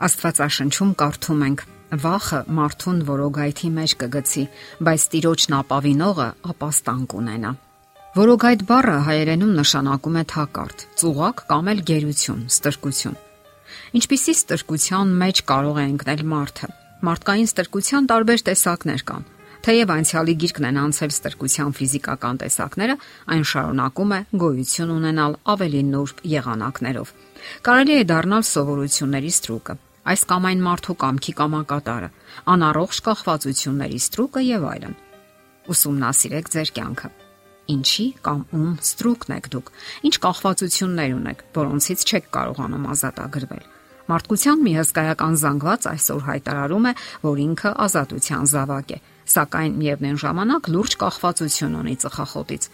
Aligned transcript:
Աստվածաշնչում 0.00 0.92
կարդում 1.00 1.42
ենք. 1.46 1.64
Վախը 1.90 2.38
մարդուն 2.56 3.00
որոգայթի 3.08 3.68
մեջ 3.76 3.94
կգցի, 4.00 4.44
բայց 4.86 5.02
տիրոջն 5.12 5.56
ապավինողը 5.60 6.28
ապաստան 6.52 7.02
կունենա։ 7.10 7.50
Որոգայթ 8.10 8.62
բառը 8.70 8.94
հայերենում 9.06 9.50
նշանակում 9.58 10.16
է 10.20 10.22
թակարդ, 10.30 10.84
ծուղակ 11.00 11.42
կամ 11.50 11.68
էլ 11.72 11.82
գերություն, 11.90 12.40
ստրկություն։ 12.50 13.18
Ինչպիսի 14.00 14.34
ստրկության 14.38 15.12
մեջ 15.20 15.42
կարող 15.50 15.76
է 15.82 15.84
ընկնել 15.90 16.24
մարդը։ 16.30 16.70
Մարդկային 17.10 17.50
ստրկության 17.50 18.08
տարբեր 18.10 18.42
տեսակներ 18.50 19.04
կան։ 19.10 19.28
Թեև 19.60 19.90
անցյալի 19.92 20.34
գիրկն 20.40 20.66
են 20.70 20.80
անցել 20.80 21.10
ստրկության 21.12 21.74
ֆիզիկական 21.76 22.40
տեսակները, 22.40 22.94
այն 23.34 23.44
շարունակում 23.50 24.14
է 24.16 24.20
գոյություն 24.40 24.92
ունենալ 24.94 25.36
ավելի 25.52 25.82
նուրբ 25.90 26.22
եղանակներով։ 26.32 27.12
Կարելի 27.68 27.94
է 28.00 28.06
դառնալ 28.08 28.46
սովորությունների 28.50 29.32
ստրուկը, 29.36 29.74
այս 30.08 30.22
կամ 30.30 30.46
այն 30.50 30.62
մարդու 30.64 30.96
կամքի 31.00 31.32
կամակատարը, 31.40 32.08
անառողջ 32.54 33.00
կախվածությունների 33.08 33.98
ստրուկը 34.00 34.42
եւ 34.46 34.64
այլն։ 34.70 34.94
Ուսումնասիրեք 35.70 36.50
ձեր 36.54 36.72
կյանքը։ 36.80 37.10
Ինչի 37.70 38.06
կամ 38.24 38.40
ում 38.56 38.70
ստրուկն 38.80 39.34
եք 39.36 39.46
դուք։ 39.54 39.68
Ինչ 40.08 40.14
կախվածություններ 40.24 41.12
ունեք, 41.20 41.44
որոնցից 41.60 42.00
չեք 42.10 42.30
կարողանում 42.34 42.88
ազատագրվել։ 42.94 43.64
Մարդկության 44.10 44.62
մի 44.66 44.72
հսկայական 44.80 45.34
զանգված 45.38 45.84
այսօր 45.90 46.22
հայտարարում 46.26 46.86
է, 46.90 46.92
որ 47.22 47.42
ինքը 47.44 47.70
ազատության 47.84 48.48
զավակ 48.50 48.88
է, 48.90 48.98
սակայն 49.30 49.76
միևնույն 49.80 50.18
ժամանակ 50.24 50.70
լուրջ 50.74 50.96
կախվածություն 51.04 51.76
ունի 51.80 51.94
ծխախոտից 52.02 52.66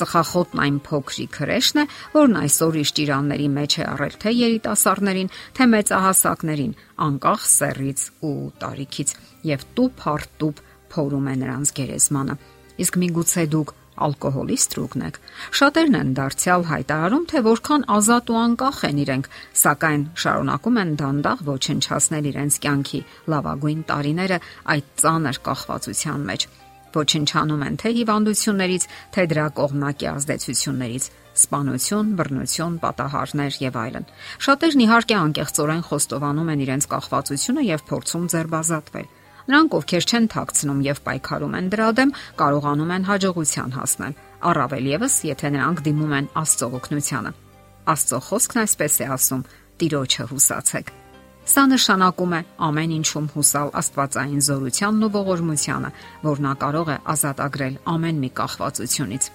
Ծխախոտն 0.00 0.62
այն 0.64 0.78
փոքրիկ 0.86 1.38
հրեշն 1.40 1.80
է, 1.82 1.84
որն 2.14 2.38
այսօր 2.40 2.78
իր 2.80 2.92
ճիրանների 3.00 3.48
մեջ 3.56 3.76
է 3.80 3.84
առել 3.90 4.14
թե 4.24 4.30
երիտասարդներին, 4.40 5.32
թե 5.56 5.66
մեծահասակներին, 5.74 6.72
անկախ 7.06 7.44
սեռից 7.50 8.06
ու 8.30 8.36
տարիքից, 8.64 9.12
եւ 9.50 9.66
տուփ 9.76 10.08
առ 10.14 10.24
տուփ 10.40 10.64
փորում 10.90 11.28
է 11.30 11.34
նրանց 11.44 11.74
գերեզմանը։ 11.80 12.34
Իսկ 12.80 12.98
միգուցե 13.04 13.44
դուք 13.54 13.74
ալկոհոլի 14.00 14.56
ստրուկն 14.60 15.04
եք։ 15.06 15.18
Շատերն 15.60 15.98
են 16.00 16.12
դարձյալ 16.18 16.64
հայտարարում, 16.70 17.26
թե 17.30 17.42
որքան 17.46 17.84
ազատ 17.96 18.32
ու 18.32 18.38
անկախ 18.40 18.80
են 18.88 19.02
իրենք, 19.04 19.28
սակայն 19.64 20.06
շարունակում 20.24 20.80
են 20.84 20.94
դանդաղ 21.02 21.44
ոչնչացնել 21.50 22.30
իրենց 22.32 22.58
կյանքի 22.64 23.02
լավագույն 23.34 23.84
տարիները 23.92 24.40
այդ 24.76 24.90
ծանր 25.04 25.44
կախվածության 25.50 26.26
մեջ 26.32 26.48
ոչնչանում 26.96 27.64
են 27.66 27.78
թե 27.80 27.90
հիվանդություններից, 28.00 28.84
թե 29.14 29.22
դրա 29.30 29.46
կողմնակի 29.60 30.06
ազդեցություններից, 30.10 31.04
սպանություն, 31.40 32.12
բռնություն, 32.18 32.74
պատահարներ 32.84 33.58
եւ 33.64 33.78
այլն։ 33.80 34.08
Շատերն 34.46 34.84
իհարկե 34.84 35.16
անկեղծորեն 35.20 35.84
խոստովանում 35.90 36.50
են 36.50 36.64
իրենց 36.66 36.84
կախվածությունը 36.90 37.64
եւ 37.70 37.84
փորձում 37.90 38.24
ձերբազատվել։ 38.34 39.08
Նրանք, 39.50 39.76
ովքեր 39.80 40.04
չեն 40.10 40.26
թաքցնում 40.30 40.82
եւ 40.86 40.98
պայքարում 41.06 41.56
են 41.58 41.70
դրա 41.74 41.88
դեմ, 41.98 42.12
կարողանում 42.38 42.92
են 42.96 43.06
հաջողության 43.10 43.74
հասնել։ 43.80 44.14
Առավել 44.50 44.90
եւս, 44.94 45.16
եթե 45.30 45.52
նրանք 45.56 45.82
դիմում 45.90 46.16
են 46.20 46.30
Աստծո 46.44 46.70
օգնությանը։ 46.80 47.34
Աստծո 47.90 48.22
խոսքն 48.30 48.64
այսպես 48.66 49.00
է 49.00 49.10
ասում. 49.16 49.46
Տիրոջը 49.80 50.30
հուսացեք։ 50.30 50.99
Սա 51.50 51.64
նշանակում 51.66 52.34
է 52.36 52.38
ամեն 52.62 52.90
ինչում 52.94 53.24
հուսալ 53.32 53.70
Աստվածային 53.80 54.42
զորությանն 54.46 55.06
ու 55.06 55.08
ողորմությանը, 55.16 55.88
որ 56.22 56.42
նա 56.44 56.52
կարող 56.62 56.90
է 56.94 56.96
ազատագրել 57.14 57.78
ամեն 57.90 58.20
մի 58.22 58.30
կախվածությունից։ 58.38 59.26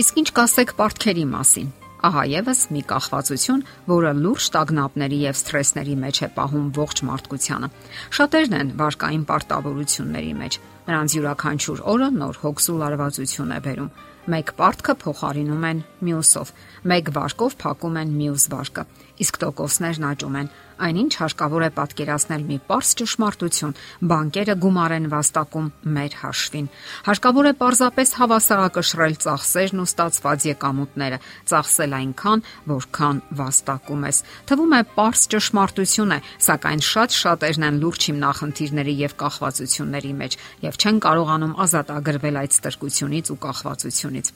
Իսկ 0.00 0.20
ինչ 0.22 0.30
կասեք 0.38 0.72
պարտքերի 0.78 1.26
մասին։ 1.34 1.68
Ահա 2.06 2.22
եւս 2.30 2.60
մի 2.72 2.82
կախվածություն, 2.88 3.62
որը 3.90 4.10
լուրջ 4.22 4.48
տագնապների 4.56 5.18
եւ 5.26 5.38
սթրեսների 5.42 5.96
մեջ 6.06 6.16
է 6.24 6.28
պահում 6.36 6.66
ողջ 6.76 7.02
մարդկությանը։ 7.10 7.70
Շատերն 8.16 8.56
են 8.56 8.72
վարկային 8.80 9.24
պարտավորությունների 9.28 10.34
մեջ։ 10.40 10.58
Նրանց 10.86 11.16
յուրաքանչյուր 11.16 11.80
օրը 11.92 12.10
նոր 12.16 12.38
հոգս 12.46 12.68
ու 12.72 12.78
լարվածություն 12.80 13.56
է 13.56 13.60
բերում։ 13.66 13.94
Մեկ 14.26 14.48
պարտքը 14.58 14.94
փոխարինում 15.02 15.66
են 15.66 15.80
մյուսով, 16.06 16.48
մեկ 16.90 17.10
վարկով 17.16 17.56
փակում 17.62 17.98
են 18.00 18.14
մյուս 18.20 18.46
վարկը։ 18.54 18.84
Իսկ 19.22 19.38
տոկոսներն 19.42 20.06
աճում 20.10 20.38
են, 20.40 20.48
Այնինչ 20.76 21.12
հարկավոր 21.16 21.62
է 21.66 21.68
պատկերացնել 21.76 22.42
մի 22.46 22.56
པարս 22.66 22.88
ճշմարտություն, 23.00 23.74
բանկերը 24.10 24.54
գումար 24.60 24.94
են 24.96 25.06
վաստակում 25.12 25.68
մեր 25.96 26.16
հաշվին։ 26.20 26.66
Հարկավոր 27.06 27.46
է 27.46 27.52
պարզապես 27.60 28.12
հավասարակշռել 28.20 29.14
ծախսերն 29.24 29.80
ու 29.80 29.86
ստացված 29.88 30.46
եկամուտները, 30.50 31.18
ծախսել 31.48 31.96
այնքան, 31.96 32.44
որքան 32.76 33.22
վաստակում 33.40 34.04
ես։ 34.06 34.20
Թվում 34.52 34.76
է 34.76 34.80
པարս 34.92 35.22
ճշմարտություն 35.36 36.12
է, 36.16 36.18
սակայն 36.46 36.82
շատ 36.90 37.16
շատերն 37.16 37.66
են 37.70 37.80
լուրջ 37.86 38.08
հիմնախնդիրների 38.10 38.94
եւ 39.06 39.16
կախվածությունների 39.24 40.12
մեջ 40.20 40.36
եւ 40.66 40.76
չեն 40.76 41.00
կարողանում 41.06 41.56
ազատագրվել 41.66 42.40
այդ 42.42 42.56
ստրկությունից 42.60 43.32
ու 43.32 43.40
կախվածությունից։ 43.46 44.34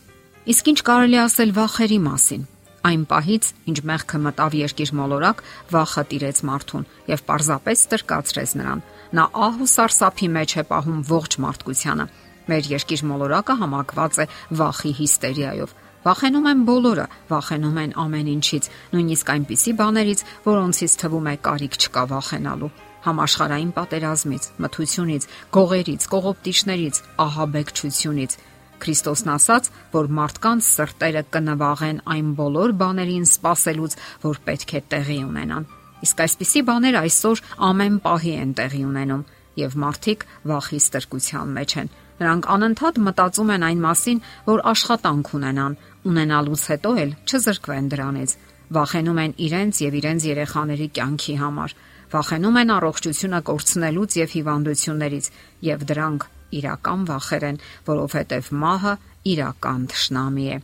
Իսկ 0.51 0.73
ինչ 0.73 0.81
կարելի 0.89 1.19
ասել 1.21 1.53
վախերի 1.61 2.01
մասին։ 2.01 2.49
Այն 2.81 3.03
պահից, 3.11 3.47
ինչ 3.69 3.79
մեղքը 3.91 4.19
մտավ 4.25 4.55
երկիր 4.57 4.91
մոլորակ, 4.97 5.43
վախը 5.69 6.05
տիրեց 6.11 6.39
մարդուն 6.49 6.87
եւ 7.11 7.23
պարզապես 7.29 7.83
ստրկացրեց 7.85 8.55
նրան։ 8.61 8.83
Նա 9.21 9.25
ահ 9.47 9.61
ու 9.61 9.69
սարսափի 9.75 10.29
մեջ 10.37 10.55
է 10.57 10.65
պահում 10.71 11.01
ողջ 11.11 11.37
մարդկությանը։ 11.45 12.07
Մեր 12.51 12.71
երկիր 12.73 13.03
մոլորակը 13.11 13.57
համակված 13.61 14.21
է 14.25 14.29
վախի 14.61 14.93
հիստերիայով։ 15.01 15.75
Վախենում 16.01 16.47
են 16.51 16.61
բոլորը, 16.71 17.07
վախենում 17.29 17.81
են 17.85 17.91
ամեն 18.01 18.29
ինչից, 18.41 18.69
նույնիսկ 18.97 19.33
այնպիսի 19.35 19.73
բաներից, 19.81 20.23
որոնցից 20.49 20.95
թվում 21.05 21.29
է 21.29 21.35
կարիք 21.45 21.77
չկա 21.85 22.05
վախենալու 22.15 22.73
համաշխարային 23.05 23.73
պատերազմից, 23.77 24.47
մթությունից, 24.61 25.27
գողերից, 25.57 26.07
կողոպտիչներից, 26.15 27.01
ահաբեկչությունից, 27.25 28.37
Քրիստոսն 28.81 29.31
ասաց, 29.35 29.69
որ 29.95 30.09
մարդկանց 30.21 30.69
սրտերը 30.71 31.23
կնվաղեն 31.35 31.99
այն 32.15 32.31
բոլոր 32.41 32.75
բաներին 32.81 33.27
սпасելուց, 33.31 33.97
որ 34.25 34.41
պետք 34.47 34.75
է 34.79 34.81
տեղի 34.95 35.19
ունենան։ 35.31 35.69
Իսկ 36.01 36.23
այսպիսի 36.25 36.63
բաներ 36.71 36.97
այսօր 37.01 37.43
ամեն 37.71 37.97
պահի 38.05 38.35
են 38.41 38.55
տեղի 38.61 38.83
ունենում, 38.91 39.25
եւ 39.61 39.77
մարդիկ 39.85 40.25
վախի 40.51 40.81
ստրկության 40.81 41.53
մեջ 41.57 41.75
են։ 41.81 41.93
Նրանք 42.21 42.49
անընդհատ 42.55 43.01
մտածում 43.05 43.53
են 43.55 43.67
այն 43.69 43.85
մասին, 43.85 44.19
որ 44.49 44.63
աշխատանք 44.71 45.31
ունենան, 45.41 45.77
ունենալուց 46.11 46.65
հետո 46.73 46.91
էլ 47.05 47.15
չզրկվեն 47.29 47.89
դրանից։ 47.95 48.35
Վախենում 48.71 49.21
են 49.25 49.33
իրենց 49.51 49.81
եւ 49.85 49.97
իրենց 50.01 50.27
երեխաների 50.31 50.89
կյանքի 51.01 51.37
համար։ 51.41 51.79
Վախենում 52.11 52.61
են 52.61 52.75
առողջությունը 52.77 53.41
կորցնելուց 53.51 54.19
եւ 54.21 54.37
հիվանդություններից 54.37 55.33
եւ 55.71 55.89
դրանք 55.91 56.29
իրական 56.59 57.07
վախեր 57.11 57.49
են, 57.51 57.63
որովհետև 57.91 58.53
մահը 58.65 58.95
իրական 59.35 59.89
թշնամի 59.95 60.47
է։ 60.51 60.61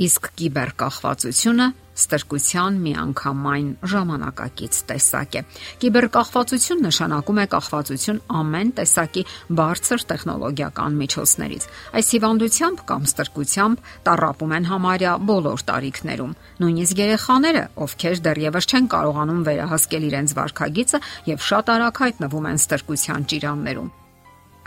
Իսկ 0.00 0.28
կիբերկախվածությունը 0.40 1.64
ստրկության 2.00 2.76
միանգամայն 2.84 3.66
ժամանակակից 3.92 4.78
տեսակ 4.88 5.36
է։ 5.36 5.42
Կիբերկախվածություն 5.82 6.80
նշանակում 6.86 7.40
է 7.42 7.44
կախվածություն 7.54 8.20
ամեն 8.40 8.72
տեսակի 8.78 9.24
բարձր 9.60 10.06
տեխնոլոգիական 10.12 10.98
միջոցներից։ 11.02 11.68
Այս 12.00 12.10
հիվանդությամբ 12.16 12.82
կամ 12.90 13.06
ստրկությամբ 13.10 13.84
տարապում 14.08 14.56
են 14.56 14.68
համարյա 14.72 15.14
բոլոր 15.30 15.64
տարիքներում։ 15.70 16.36
Նույնիսկ 16.64 17.04
երեխաները, 17.04 17.64
ովքեր 17.84 18.20
դեռևս 18.30 18.70
չեն 18.70 18.92
կարողանում 18.96 19.46
վերահասկել 19.50 20.10
իրենց 20.10 20.36
վարքագիծը 20.40 21.04
եւ 21.34 21.48
շատ 21.50 21.74
արագ 21.76 22.04
հայտնվում 22.06 22.52
են 22.54 22.62
ստրկության 22.64 23.28
ճիրաններում։ 23.34 23.96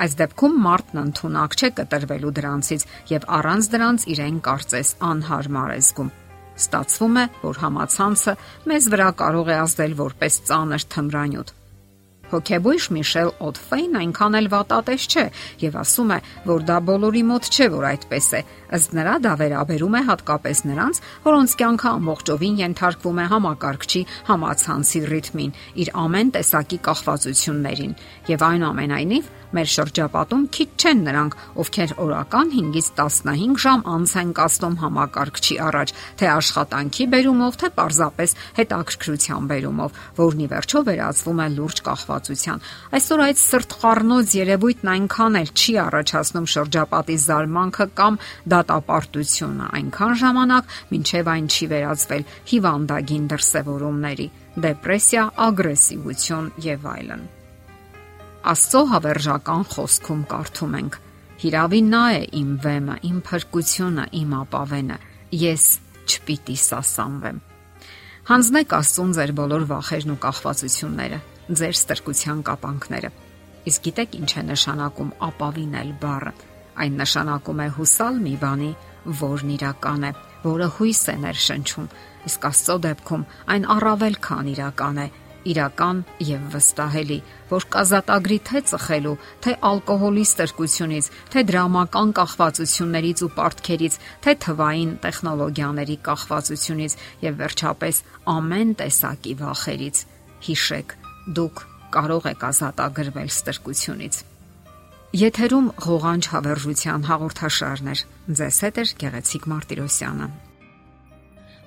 Այս 0.02 0.16
դեպքում 0.20 0.56
մարդն 0.66 1.02
ընդունակ 1.04 1.58
չէ 1.59 1.70
կտրվելու 1.78 2.34
դրանցից 2.40 2.86
եւ 3.14 3.28
առանց 3.38 3.72
դրանց 3.74 4.06
իրեն 4.14 4.40
կարծես 4.48 4.94
անհարմար 5.14 5.73
է 5.73 5.82
զգում։ 5.88 6.14
Ստացվում 6.53 7.20
է, 7.23 7.26
որ 7.44 7.59
համացանցը 7.64 8.38
մեզ 8.70 8.88
վրա 8.94 9.09
կարող 9.22 9.53
է 9.53 9.59
ազդել 9.64 10.00
որպես 10.03 10.40
ծանր 10.50 10.88
թմրանյութ։ 10.94 11.53
Հոկեբույժ 12.34 12.85
Միշել 12.97 13.30
Օդֆեյն 13.47 13.97
այնքան 14.00 14.38
էլ 14.40 14.47
վատատես 14.53 15.03
չէ 15.14 15.26
եւ 15.64 15.78
ասում 15.84 16.14
է, 16.16 16.18
որ 16.50 16.66
դա 16.70 16.78
բոլորի 16.90 17.24
մոտ 17.30 17.50
չէ, 17.53 17.68
որ 17.74 17.85
այդպես 17.94 18.30
է։ 18.34 18.41
Ըստ 18.74 18.96
նրա 18.97 19.16
դա 19.24 19.34
վերաբերում 19.44 19.97
է 20.00 20.02
հատկապես 20.09 20.64
նրանց, 20.70 21.02
որոնց 21.28 21.56
կյանքը 21.62 21.90
ամբողջովին 21.94 22.58
ենթարկվում 22.64 23.22
է 23.22 23.28
համակարգչի 23.34 24.02
համացանցի 24.34 25.03
ռիթմին, 25.14 25.56
իր 25.84 25.94
ամեն 26.03 26.34
տեսակի 26.34 26.82
կախվածություններին 26.90 27.96
եւ 28.34 28.46
այնուամենայնիվ 28.50 29.32
Մեր 29.53 29.70
շրջապատում 29.70 30.46
քիչ 30.50 30.68
չեն 30.82 31.02
նրանք, 31.06 31.36
ովքեր 31.62 31.91
օրական 32.02 32.47
5-ից 32.53 32.88
15 32.97 33.59
ժամ 33.62 33.84
անց 33.94 34.14
են 34.22 34.32
կասնում 34.40 34.78
համակարգչի 34.82 35.58
առաջ, 35.68 35.94
թե 36.18 36.29
աշխատանքի 36.34 37.06
բերումով, 37.14 37.59
թե 37.62 37.70
պարզապես 37.78 38.34
հետաքրքրության 38.58 39.50
բերումով, 39.53 40.00
որն 40.18 40.41
ի 40.41 40.47
վերջո 40.53 40.82
վերածվում 40.90 41.44
է 41.46 41.47
լուրջ 41.53 41.84
կախվածության։ 42.23 42.64
Այսօր 42.96 43.22
այդ 43.23 43.40
սրտխառնոց 43.43 44.34
երևույթն 44.37 44.90
այնքան 44.93 45.37
էլ 45.40 45.49
չի 45.53 45.73
առաջացնում 45.84 46.47
շրջապատի 46.53 47.17
զարմանքը 47.23 47.87
կամ 47.99 48.17
դատապարտությունը, 48.53 49.67
այնքան 49.79 50.14
ժամանակ, 50.23 50.73
մինչև 50.93 51.31
այն 51.34 51.47
չի 51.53 51.66
վերածվել 51.73 52.23
հիվանդագին 52.53 53.25
դրսևորումների՝ 53.34 54.28
դեպրեսիա, 54.64 55.23
ագրեսիվություն 55.47 56.52
եւ 56.64 56.87
այլն։ 56.93 57.23
Աստծո 58.53 58.81
հավերժական 58.93 59.64
խոսքում 59.73 60.23
կարդում 60.34 60.73
ենք. 60.79 60.99
Հիրավի 61.43 61.81
նա 61.84 62.03
է 62.14 62.23
իմ 62.40 62.49
վեմը, 62.64 62.96
իմ 63.09 63.17
փրկությունը, 63.28 64.05
իմ 64.19 64.35
ապավենը։ 64.43 64.97
Ես 65.43 65.66
չպիտի 66.03 66.58
սասանվեմ։ 66.64 67.37
Հանձնեք 68.23 68.76
Աստծուն 68.78 69.16
ձեր 69.17 69.31
բոլոր 69.40 69.64
վախերն 69.67 70.14
ու 70.14 70.19
կախվածությունները, 70.23 71.17
ձեր 71.49 71.75
ստրկության 71.79 72.43
կապանքները։ 72.47 73.09
Իսկ 73.69 73.85
գիտեք 73.87 74.16
ինչ 74.19 74.31
է 74.34 74.43
նշանակում 74.53 75.11
ապավինել 75.28 75.91
բառը։ 76.03 76.34
Այն 76.84 76.95
նշանակում 77.03 77.59
է 77.63 77.67
հուսալ 77.78 78.16
մի 78.23 78.35
բանի, 78.43 78.72
որն 79.23 79.51
իրական 79.57 80.07
է, 80.07 80.11
որը 80.43 80.67
հույս 80.78 81.01
է 81.13 81.16
ներշնչում։ 81.23 81.91
Իսկ 82.29 82.47
Աստծո 82.49 82.78
դեպքում 82.87 83.28
այն 83.53 83.67
առավել 83.75 84.16
քան 84.23 84.49
իրական 84.53 84.99
է, 85.03 85.07
իրական 85.43 85.99
եւ 86.23 86.43
վստահելի, 86.53 87.17
որ 87.51 87.66
կազատագրի 87.75 88.37
թե 88.47 88.61
ծխելու, 88.72 89.16
թե 89.43 89.55
ալկոհոլի 89.69 90.25
ստրկությունից, 90.29 91.09
թե 91.34 91.43
դրամական 91.51 92.13
կախվածություններից 92.19 93.23
ու 93.28 93.31
պարտքերից, 93.37 93.99
թե 94.23 94.35
թվային 94.47 94.91
տեխնոլոգիաների 95.03 95.97
կախվածությունից 96.07 96.97
եւ 97.28 97.40
վերջապես 97.43 98.03
ամեն 98.40 98.75
տեսակի 98.84 99.34
վախերից։ 99.43 100.05
Հիշեք, 100.43 100.97
դուք 101.28 101.66
կարող 101.93 102.29
եք 102.34 102.46
ազատագրվել 102.49 103.29
ստրկությունից։ 103.34 104.16
Եթերում 105.14 105.67
ղողանջ 105.85 106.28
հավերժության 106.34 107.03
հաղորդաշարն 107.09 107.91
է։ 107.93 107.96
Ձեզ 108.40 108.58
հետ 108.66 108.79
է 108.81 108.85
Գեղեցիկ 109.03 109.43
Մարտիրոսյանը։ 109.52 110.28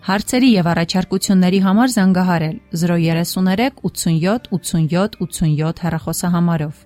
Հարցերի 0.06 0.48
եւ 0.54 0.66
առաջարկությունների 0.72 1.60
համար 1.66 1.92
զանգահարել 1.94 2.58
033 2.82 3.80
87 3.86 4.50
87 4.50 5.16
87 5.22 5.82
հեռախոսահամարով։ 5.86 6.82